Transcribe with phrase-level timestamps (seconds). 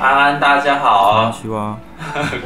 [0.00, 1.28] 安安，大家好。
[1.32, 1.76] 青蛙，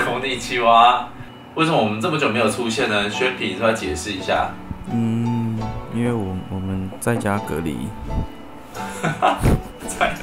[0.03, 1.07] 空地青蛙，
[1.55, 3.11] 为什么我们这么久没有出现呢？
[3.11, 4.49] 宣品，是要解释一下。
[4.91, 5.59] 嗯，
[5.95, 7.89] 因为我我们在家隔离。
[9.87, 10.15] 在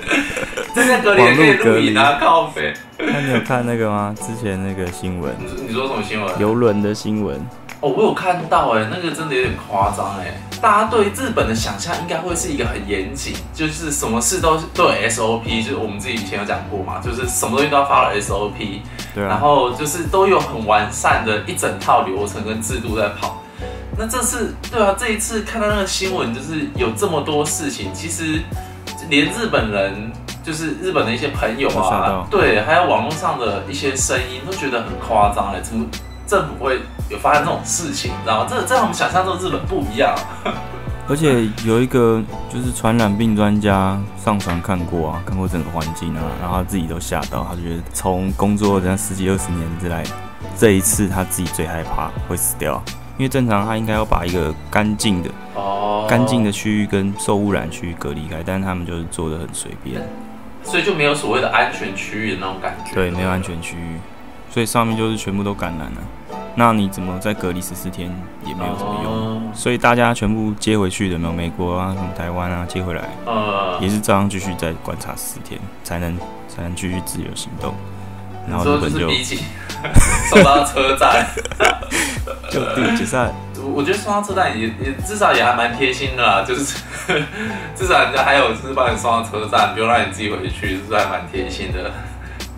[0.73, 2.73] 在家隔离也可以录影啊，靠北。
[2.97, 4.15] 那你有看那个吗？
[4.17, 5.31] 之前那个新闻？
[5.37, 6.39] 你你说什么新闻？
[6.39, 7.39] 游轮的新闻。
[7.81, 10.33] 哦，我有看到哎，那个真的有点夸张哎。
[10.61, 18.81] 大家对日本的想象应该会是一个很严谨，就是什么事都都有 SOP，就是我们自己以前有讲过嘛，就是什么东西都要 follow SOP，
[19.15, 23.41] 对啊，然后就是都有很完善的一整套流程跟制度在跑。
[23.97, 28.41] 那这次对啊，这一次看到那个新闻，就是有这么多事情，其实
[29.09, 30.11] 连日本人，
[30.43, 35.85] 就是日本的一些朋友啊，对，还有网络上的一些声音，都觉得很夸张哎，怎么？
[36.29, 36.79] 政府会
[37.09, 38.47] 有发生这种事情，你知道吗？
[38.47, 40.15] 这这和我们想象中的日本不一样。
[41.07, 42.21] 而且有一个
[42.53, 50.03] 就是传染病专家上传看过啊，看过整个环境啊，然后他自己都吓到，他觉得从工作这样十几二十年之来，
[50.55, 52.79] 这一次他自己最害怕会死掉，
[53.17, 59.99] 因为正常他应该要把一个干净的哦干净的区域跟受污染区域隔离开，但是他们就是做的很随便，
[60.61, 62.93] 所以就没有所谓的安全区域的那种感觉。
[62.93, 63.97] 对，没有安全区域，
[64.49, 66.01] 所以上面就是全部都感染了。
[66.55, 71.33] 那你怎么再隔离十四天也没有什么用，所以大家全部接回去的没有？
[71.33, 73.03] 美国啊，什么台湾啊，接回来，
[73.79, 76.17] 也是照样继续再观察十四天，才能
[76.49, 77.73] 才能继续自由行动。
[78.49, 79.09] 然后日本就
[80.29, 81.25] 送到 车站，
[82.49, 83.31] 就地解散。
[83.73, 86.77] 我觉得送到车站也也至少也还蛮贴心的啦，就是
[87.75, 91.91] 至少人家还有就是帮你送到车站，不用让你自己回去，是不是还蛮贴心的？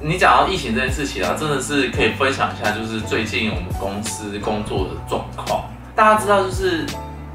[0.03, 5.63] 你讲到疫情这件事情啊，真的是可以分享一下，就是最近我们公司工作的状况。
[5.95, 6.83] 大家知道，就是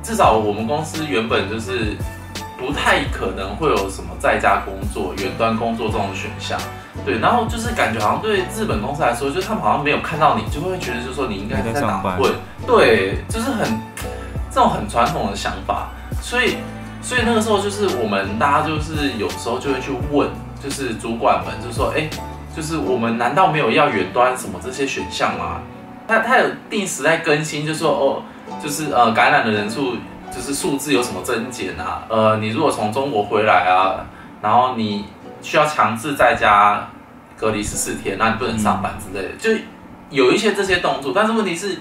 [0.03, 1.97] 至少我们公司原本就是
[2.59, 6.59] 不太可能会有什么在家工作、远端工作这种选项。
[7.05, 12.33] 对，然后就是感觉好像对日本公司来说，就他们好像没有看到你，就会觉得就是说你应该在打混。
[12.67, 13.81] 对，就是很
[14.51, 15.91] 这种很传统的想法。
[16.21, 16.57] 所以，
[17.01, 20.29] 所以那个时候就是我们大家就是有时候就会去问，
[20.61, 22.11] 就是主管们就说，哎。
[22.57, 25.61] 就是我们难道没有要远端什么这些选项吗？
[26.09, 28.23] 他他有定时在更新，就说哦，
[28.63, 29.97] 就是呃感染的人数
[30.35, 32.07] 就是数字有什么增减啊？
[32.09, 34.07] 呃，你如果从中国回来啊，
[34.41, 35.05] 然后你
[35.43, 36.89] 需要强制在家
[37.37, 39.51] 隔离十四天，那你不能上班之类的，就
[40.09, 41.13] 有一些这些动作。
[41.15, 41.79] 但是问题是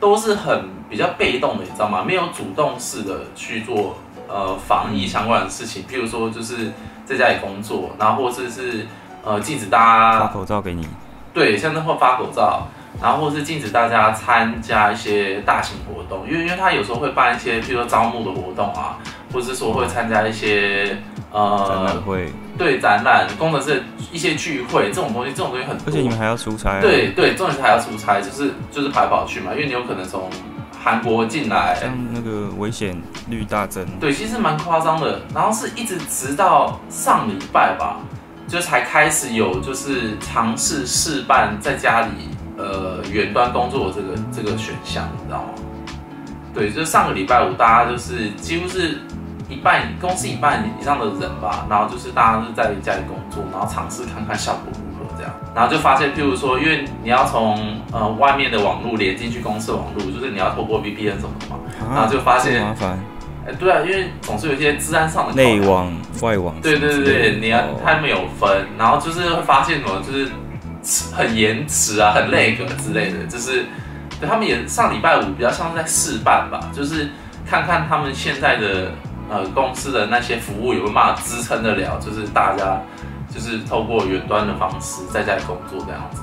[0.00, 2.02] 都是很比较被动的，你知道吗？
[2.04, 6.72] 没有主动式的去做呃防疫相关的事情，譬如说就是
[7.04, 8.84] 在家里工作，然后或者是。
[9.24, 10.86] 呃，禁止大家发口罩给你，
[11.34, 12.66] 对，像那会发口罩，
[13.02, 18.96] 然后或是禁止大家参加一些大型活动，因为因为他有时候会办一些，比如说招募的活动啊，
[19.32, 20.96] 或者是说会参加一些
[21.30, 30.30] 呃展览会，对，展览，工程师一些聚会这种东西，这种东西很多，而且你们还要出差啊，对对，重点是还要出差，就是就是跑来跑去嘛，因为你有可能从
[30.82, 37.98] 韩国进来，像那个危险率大增，对，其实蛮夸张的，然后是一直直到上礼拜吧。
[38.48, 42.08] 就才开始有，就是尝试试办在家里
[42.56, 45.48] 呃远端工作的这个这个选项，你知道吗？
[46.54, 48.98] 对，就上个礼拜五，大家就是几乎是
[49.50, 61.56] 一半公司一半以上的人吧，然后就是大家是在家里工作，然后尝试看看效果如何这样，然后就发现，譬如说，因为你要从呃外面的网络连进去公司的网络，就是你要透过 VPN 什么的嘛，
[61.94, 62.74] 然后就发现。
[63.58, 66.54] 对啊，因为总是有一些治安上的内网、外网。
[66.60, 70.30] 对对对对，你要他们有分，然后就是会发现什么，就是
[71.14, 73.66] 很延迟啊，很 lag 之类的，就是
[74.20, 77.08] 对他们也上礼拜五比较像是在试办吧，就是
[77.48, 78.92] 看看他们现在的
[79.30, 82.80] 呃公司的那些服务有没有办法支撑得了，就是大家
[83.34, 86.22] 就是透过远端的方式在家里工作这样子。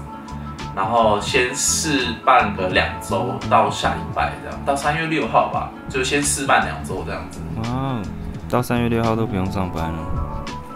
[0.76, 7.40] 然后先试办个两周到下礼拜这样，到三月六号吧，就先试办两周这样子。
[7.64, 8.02] 哇，
[8.50, 10.00] 到三月六号都不用上班了？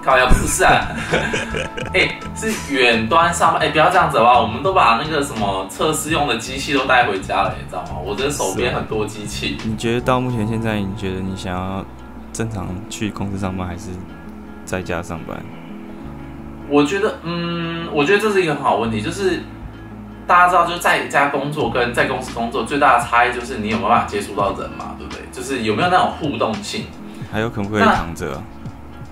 [0.01, 0.87] 靠呀，不是啊，
[1.93, 3.61] 哎，是远端上班。
[3.61, 4.41] 哎，不要这样子好不好？
[4.43, 7.99] 我们都把那个什么测试用的机器都带回家了，你知道吗？
[8.01, 9.57] 我这手边很多机器。
[9.65, 11.83] 你觉得到目前现在，你觉得你想要
[12.31, 13.89] 正常去公司上班，还是
[14.63, 15.37] 在家上班？
[16.69, 19.43] 我觉得，嗯，我觉得这是一个很好问题，就是。
[20.29, 25.23] 大家知道，就在家工作跟在公司工作最大的差异就是你有没有办法接触到人嘛，对不对？
[25.31, 26.85] 就是有没有那种互动性，
[27.31, 28.39] 还有可不可以躺着？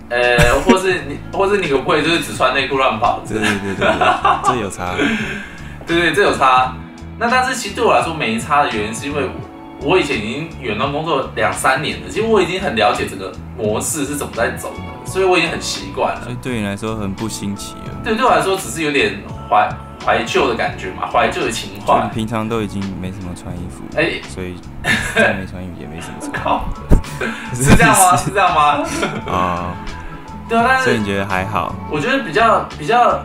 [0.09, 3.19] 呃，或是你，或是你可不可以就是只穿内裤乱跑？
[3.27, 3.87] 对对对对，
[4.43, 4.93] 这有差。
[5.87, 6.75] 对对，这有差。
[7.17, 9.23] 那但是其实对我来说没差的原因是因为
[9.81, 14.81] 我我以前已经远端工作两三年了，其实我已经很了解这个模式是怎么在走的。
[15.07, 16.21] 所以我已经很习惯了。
[16.23, 17.95] 所以对你来说很不新奇了。
[18.03, 19.67] 对，对我来说只是有点怀
[20.05, 22.03] 怀旧的感觉嘛，怀旧的情怀。
[22.03, 24.55] 你平常都已经没什么穿衣服，哎、欸，所以
[25.15, 26.31] 再没穿衣服也没什么 穿。
[26.31, 26.65] 靠，
[27.55, 28.15] 是这样吗？
[28.15, 28.85] 是这样吗？
[29.31, 29.73] 啊，
[30.47, 31.73] 对啊，但是所以你觉得还好？
[31.89, 33.19] 我觉得比较比较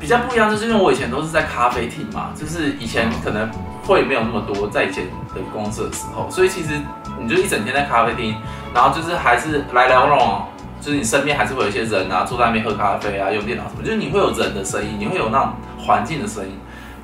[0.00, 3.50] 比较不一样，就是因为我以前都是在咖啡厅嘛，就是以前可能
[3.84, 6.80] 会没有那么多，在以前的公司的时候，所以其实
[7.20, 8.36] 你就一整天在咖啡厅，
[8.74, 10.46] 然后就是还是来来往往。
[10.86, 15.54] 就是你身边还是会有一些人啊，坐在那边喝咖啡啊，用电脑什么，就是你会有人的声音，你会有那种
[15.84, 16.52] 环境的声音。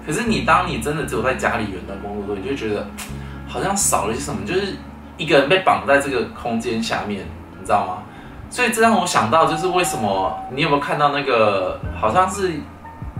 [0.06, 2.87] 可是你当你真的只有在家里远端工作的时候，你就会觉得
[3.49, 4.76] 好像少了些什么，就是
[5.17, 7.23] 一个人被绑在这个空间下面，
[7.58, 8.05] 你知道吗？
[8.49, 12.52] 所以这让我想到，就是为什么你有没有看到那个好像是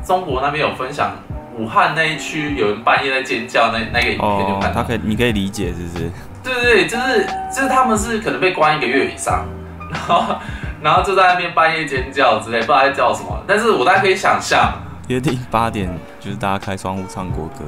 [0.07, 1.11] 中国那边有分享
[1.59, 4.81] 武汉那一区有人半夜在尖叫那那个影片，就看到。
[4.81, 6.11] 他可以，你可以理解，是不是？
[6.45, 9.45] 对对对，就是就是他们是可能被关一个月以上。
[9.93, 10.35] 然后，
[10.83, 13.39] 然后就在那边半夜尖叫之类，不知道在叫什么。
[13.47, 14.73] 但是我大概可以想象，
[15.09, 17.65] 约定八点就是大家开窗户唱国歌，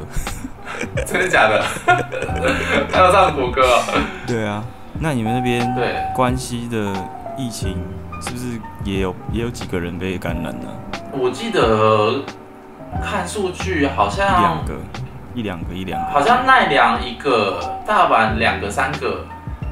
[1.06, 1.62] 真的假的？
[2.90, 3.62] 还要唱国歌？
[4.26, 4.64] 对啊。
[4.98, 6.92] 那你们那边对关西的
[7.36, 7.76] 疫情
[8.22, 10.68] 是不是也有也有几个人被感染呢？
[11.10, 12.22] 我记得
[13.02, 14.74] 看数据好像一两个，
[15.34, 16.10] 一两个，一两个。
[16.12, 19.26] 好像奈良一个，大阪两个三个，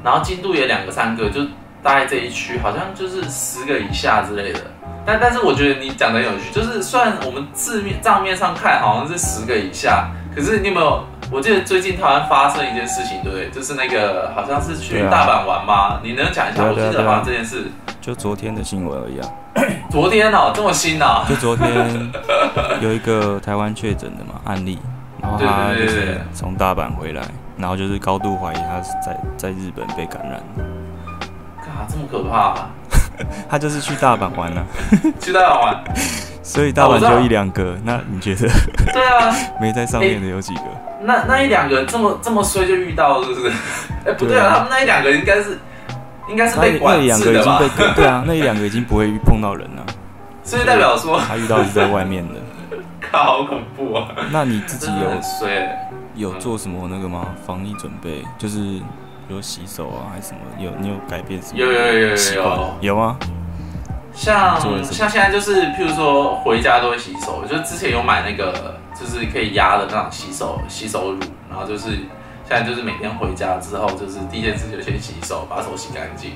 [0.05, 1.41] 然后京都也两个三个，就。
[1.83, 4.61] 大概这一区好像就是十个以下之类的，
[5.05, 11.05] 但但是我觉得你讲的有趣，就是虽然我们字面账面上看好像是十个以下，可是你有没有？
[11.31, 13.49] 我记得最近台湾发生一件事情，对不对？
[13.49, 15.75] 就是那个好像是去大阪玩吗？
[15.75, 16.63] 啊、你能讲一下？
[16.63, 17.71] 啊啊啊、我记得好像这件事，
[18.03, 19.27] 就昨天的新闻而已啊。
[19.91, 21.25] 昨天哦，这么新啊？
[21.27, 22.13] 就昨天
[22.83, 24.79] 有一个台湾确诊的嘛案例，
[25.23, 27.23] 然后他就是从大阪回来，
[27.57, 30.39] 然后就是高度怀疑他是在在日本被感染。
[31.89, 32.71] 这么可怕啊！
[33.49, 34.67] 他就是去大阪玩了，啊，
[35.21, 35.85] 去大阪玩，
[36.43, 37.77] 所以大阪就一两个。
[37.85, 38.49] 那你觉得？
[38.93, 40.61] 对啊，没在上面的有几个？
[40.61, 43.49] 欸、那那一两个这么这么衰就遇到，是不是？
[43.49, 45.59] 哎、欸，不对啊，他们那一两个应该是
[46.29, 47.61] 应该是被管制的吧？
[47.95, 49.85] 对啊，那一两个已经不会碰到人了，
[50.43, 52.35] 所以代表说他遇到是在外面的。
[53.11, 54.09] 靠，好恐怖啊！
[54.31, 54.91] 那你自己
[56.17, 57.27] 有有做什么那个吗？
[57.47, 58.81] 防疫准备就是。
[59.29, 60.41] 有洗手啊，还是什么？
[60.59, 61.59] 有你有改变什么？
[61.59, 63.17] 有有有有有有吗？
[64.15, 71.91] 像像现在就是，譬如说回家都会洗手，就之前有买那个就是可以压的那种洗手洗手乳，然后就是
[72.47, 76.33] 现在就是每天回家之后，就是第一件事就先洗手，把手洗干净，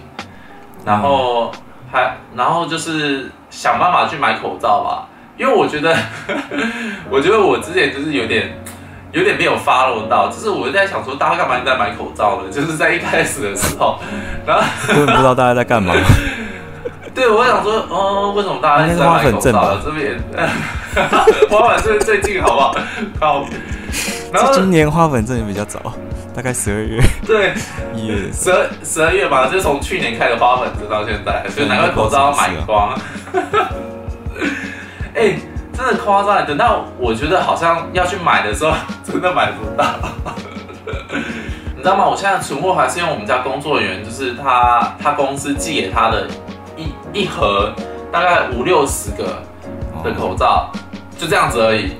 [0.85, 1.53] 然后
[1.93, 5.95] 还然后就是想办法去买口罩吧，因为我觉得
[7.11, 8.57] 我觉得我之前就是有点。
[9.17, 12.49] 有点没有 follow 到，就是我在想说，大家干嘛在买口罩呢？
[12.53, 13.99] 就是在一开始的时候，
[14.45, 15.95] 然后根本不知道大家在干嘛。
[17.15, 19.79] 对，我想说，哦，为什么大家在买口罩？
[19.83, 20.21] 这边
[21.49, 22.77] 花粉症最近好不好？
[23.19, 23.47] 好。
[24.31, 25.81] 然后今年花粉症也比较早，
[26.35, 27.03] 大概十二月。
[27.27, 27.55] 对，
[27.95, 32.93] 一月十二十二月吧，就从去年开始花粉症到现在，所以拿个口罩要买光。
[35.15, 35.39] 哎、欸。
[35.77, 38.73] 真的夸张，等到我觉得好像要去买的时候，
[39.05, 39.85] 真的买不到。
[41.77, 42.09] 你知道吗？
[42.09, 46.27] 我现在存货还是用我们家工作人员，就是他他公司寄给他的
[46.77, 47.73] 一一盒，
[48.11, 49.43] 大概五六十个
[50.03, 50.71] 的口罩，
[51.19, 51.93] 就这样子而已。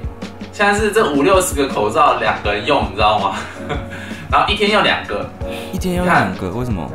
[0.53, 3.37] 现在是这五六十个口罩两个人用，你知道吗？
[4.33, 5.29] 然后一天要两个，
[5.71, 6.91] 一天要两个，为什么？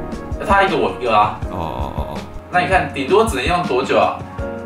[0.48, 1.40] 他一个我一个啊。
[1.52, 2.18] 哦哦哦哦。
[2.52, 4.18] 那你看，顶多只能用多久啊？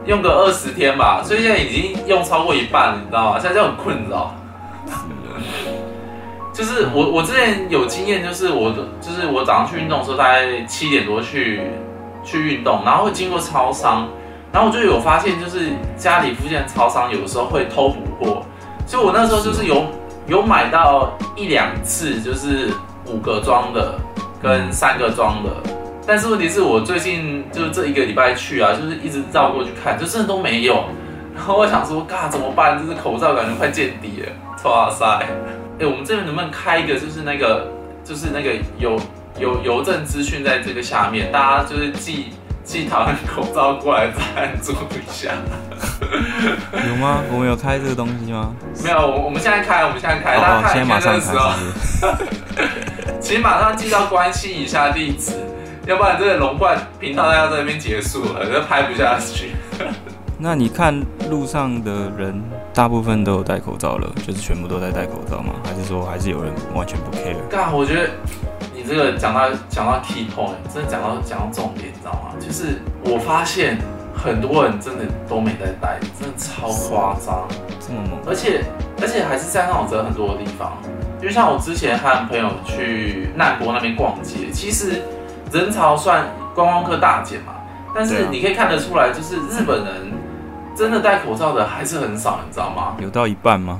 [0.05, 3.39] 用个二十天吧，所以现在已经用超过一半了，你知道吗？
[3.39, 4.35] 现在就很困扰。
[6.53, 8.71] 就是我我之前有经验，就是我
[9.01, 11.61] 就是我早上去运动的时候，大概七点多去
[12.23, 14.07] 去运动，然后会经过超商，
[14.53, 18.43] 然后我就有发现，就是家里附近的超商有的时候会偷补货，
[18.87, 19.83] 所以我那时候就是有
[20.27, 22.69] 有买到一两次，就是
[23.07, 23.95] 五个装的
[24.41, 25.49] 跟三个装的。
[26.07, 30.85] 但是问题是我最近就是这一个礼拜去啊，就是一直绕过去看，就真的都没有。
[31.35, 32.79] 然后我想说，嘎怎么办？
[32.79, 34.31] 就是口罩感觉快见底了。
[34.63, 35.05] 哇塞！
[35.05, 35.27] 哎、
[35.79, 37.67] 欸，我们这边能不能开一个，就是那个，
[38.03, 38.97] 就是那个邮
[39.39, 42.27] 邮邮政资讯在这个下面，大家就是寄
[42.63, 45.33] 寄台湾口罩过来赞助一下。
[46.87, 47.21] 有吗？
[47.31, 48.55] 我们有开这个东西吗？
[48.83, 51.51] 没有，我我们现在开，我们现在开，大家看一下这个时候，
[53.19, 55.44] 请 马上寄到关心以下地址。
[55.87, 59.51] 要不然这个龙冠频道要在那边结束了，就拍不下去。
[60.37, 60.99] 那你看
[61.29, 62.41] 路上的人，
[62.73, 65.53] 大部分都有戴口罩了，就是全部都在戴口罩吗？
[65.63, 67.35] 还是说还是有人完全不 care？
[67.49, 68.09] 干，我觉得
[68.73, 72.33] 你这个讲到讲到 key point，真的讲到讲到重点，你知道吗？
[72.39, 73.77] 就是我发现
[74.13, 77.47] 很多人真的都没在戴，真的超夸张，
[77.79, 78.65] 这么猛，而且
[79.01, 80.73] 而且还是在那种人很多的地方，
[81.21, 85.01] 就像我之前和朋友去难波那边逛街，其实
[85.55, 87.53] 人潮算观光客大减嘛，
[87.95, 90.11] 但是你可以看得出来，就是日本人
[90.75, 92.97] 真的戴口罩的还是很少，你知道吗？
[92.99, 93.79] 有到一半吗？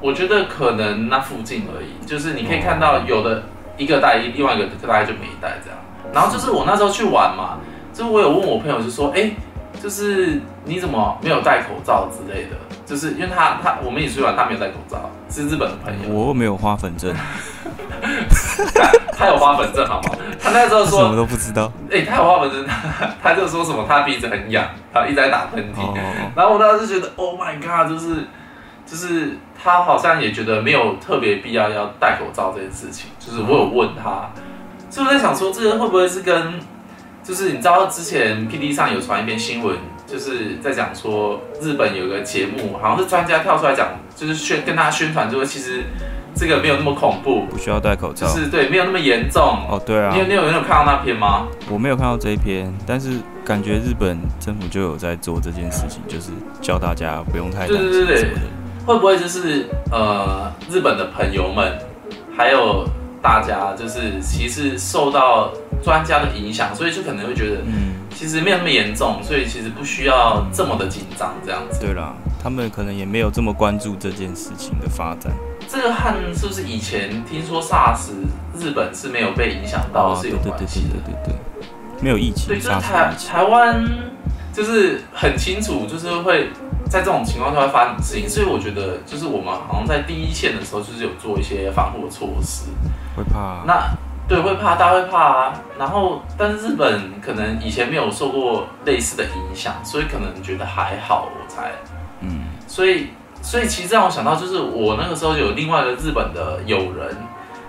[0.00, 3.44] 我觉得可能那附近而已，就是你可以看到有的
[3.78, 5.78] 一个戴，另外一个大概就没戴这样。
[6.12, 7.56] 然后就是我那时候去玩嘛，
[7.94, 9.30] 就是我有问我朋友，就说，哎，
[9.82, 12.56] 就是你怎么没有戴口罩之类的？
[12.84, 16.14] 就是因为他他我们一起去玩，他没有戴口罩，是日本的朋友。
[16.14, 17.12] 我没有花粉症，
[19.16, 20.10] 他，有花粉症好吗？
[20.40, 21.72] 他那时候说什么都不知道。
[21.90, 25.80] 哎，他有花粉症，他， 他就说什么他鼻子很痒，他一直在打喷嚏。
[25.80, 25.94] 哦、
[26.34, 28.24] 然后我当时就觉得，Oh my god，就是。
[28.88, 33.10] 就是他好像也觉得没有特别必要要戴口罩这件事情。
[33.18, 34.30] 就是我有问他，
[34.88, 36.60] 所以我在想说，这个会不会是跟，
[37.20, 45.82] 就是你知道之前 PD 上有传一篇新闻，就是在讲说日本有个节目，好像是专家跳出来讲，就是宣跟他宣传，就是其实
[46.36, 49.42] 这个没有那么恐怖，不需要戴口罩，就是对，没有那么严重。
[49.42, 50.12] 哦，对啊。
[50.12, 51.46] 你有你有你有看到那篇吗？
[51.70, 58.28] 我没有看到这一篇，但是感觉日本政府就有在做这件事情，就是教大家不用太对对对
[58.84, 61.78] 会不会就是呃，日本的朋友们，
[62.36, 62.86] 还有
[63.22, 65.50] 大家，就是其实受到
[65.82, 71.80] 专家的影响，所以就可能会觉得，嗯，其实没有那么严重，所以其实不需要这么的紧张这样子。
[71.80, 75.32] 对啦，他们可能也没有这么关注这件事情的发展。
[75.68, 78.10] 这个和是不是以前听说 SARS
[78.58, 80.94] 日本是没有被影响到是有关系的？
[81.04, 82.48] 对对对对对对，没有疫情。
[82.48, 83.84] 对，就是台台湾
[84.52, 86.50] 就是很清楚，就是会。
[86.88, 92.66] 在这种情况下会发生事情，所以我觉得就是我们好像在第一线的时候，就是有做一些防护的措施。
[93.16, 93.64] 会怕啊？
[93.66, 93.90] 那
[94.28, 95.60] 对，会怕，大家会怕啊。
[95.76, 101.72] 然后，但是日本可能以前没有受过类似的影响，所以可能觉得还好，我猜。
[102.20, 102.44] 嗯。
[102.68, 103.08] 所以，
[103.46, 107.16] 所以其实让我想到，就是我那个时候有另外一个日本的友人，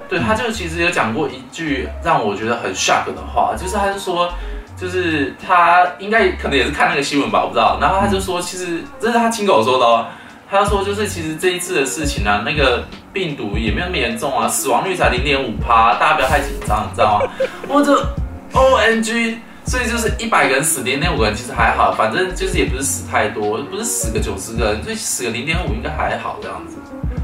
[0.10, 4.32] 对，他就其实有讲过一句让我觉得很 shock 的话，就是他就说。
[4.80, 7.80] 就是他应该可能也是看那个新闻吧，我不知道。
[7.82, 10.06] 然后他就说，其实这是他亲口说的哦。
[10.48, 17.32] 他说，就是其实这一次的事情啊，那个病毒也没有那么严重啊，死亡率才零点五趴，大家不要太紧张，你知道吗？
[17.68, 17.92] 我就
[18.54, 26.78] OMG， 所以就是一百个人死零点五个人其实还好，反正就是也不是死太多，不是死个九十个人，所以死个零点五应该还好这样子。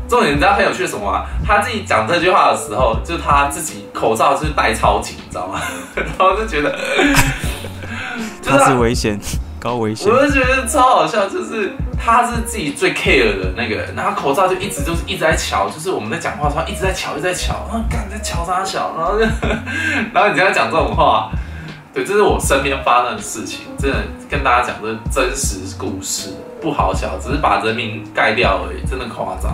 [0.10, 1.26] 重点你知道很有趣什么吗？
[1.48, 5.62] 他自己讲这句话的时候，就他自己口罩就是戴超紧，你知道吗？
[5.96, 6.78] 然后就觉得，
[8.46, 9.18] 他是危险，
[9.60, 10.12] 高危险。
[10.12, 19.26] 我就觉得超好笑，就是他是自己最 care 的那个人，然后口罩就一直就是一直在瞧，就是我们在讲话的时候一直在瞧，一直在瞧，然后干在瞧啥瞧，然后就，
[20.14, 21.32] 然后你这样讲这种话，
[21.94, 23.98] 对，这是我身边发生的事情，真的
[24.30, 26.34] 跟大家讲这真实故事。
[26.60, 29.54] 不好笑，只是把人名盖掉而已，真的夸张。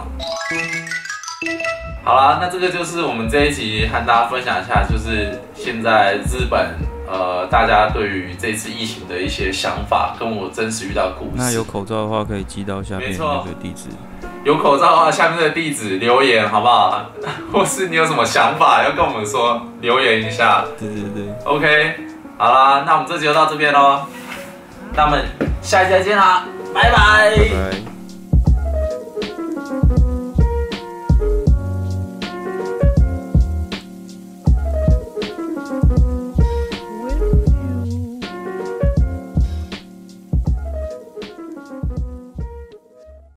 [2.03, 6.77] 好啦，那这个就是我们这一集和大家分享一下，就是现在日本
[7.11, 11.31] 呃，大家对于这次疫情的一些想法，跟我真实遇到的故事。
[11.35, 13.89] 那有口罩的话，可以寄到下面那个地址。
[14.45, 17.05] 有口罩的话，下面的地址留言好不好？
[17.51, 20.63] 或是你有什么想法要跟我们说，留言一下。
[20.79, 21.95] 对对对，OK。
[22.39, 24.05] 好啦，那我们这集就到这边喽。
[24.95, 25.25] 那我们
[25.61, 26.45] 下一期再见啦。
[26.73, 27.98] 拜拜。